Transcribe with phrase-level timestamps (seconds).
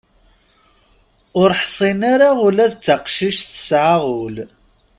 [1.41, 4.35] Ur ḥsin ara ula d taqcict tesɛa ul.